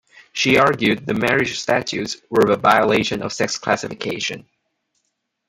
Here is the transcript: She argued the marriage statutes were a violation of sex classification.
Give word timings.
She 0.33 0.57
argued 0.57 1.05
the 1.05 1.13
marriage 1.13 1.59
statutes 1.59 2.17
were 2.31 2.51
a 2.51 2.55
violation 2.57 3.21
of 3.21 3.31
sex 3.33 3.59
classification. 3.59 4.47